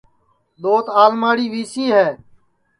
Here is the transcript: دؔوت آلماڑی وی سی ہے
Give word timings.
دؔوت 0.61 0.87
آلماڑی 1.03 1.45
وی 1.53 1.63
سی 1.71 1.83
ہے 1.95 2.07